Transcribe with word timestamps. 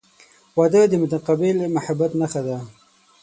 •واده 0.57 0.81
د 0.91 0.93
متقابل 1.03 1.57
محبت 1.75 2.11
نښه 2.19 2.41
ده. 2.47 2.57